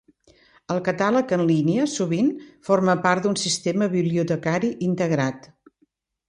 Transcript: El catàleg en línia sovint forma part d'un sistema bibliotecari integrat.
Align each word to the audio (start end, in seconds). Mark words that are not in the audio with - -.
El 0.75 0.79
catàleg 0.85 1.33
en 1.37 1.43
línia 1.51 1.85
sovint 1.95 2.31
forma 2.69 2.95
part 3.05 3.27
d'un 3.27 3.37
sistema 3.43 3.91
bibliotecari 3.97 4.73
integrat. 4.89 5.49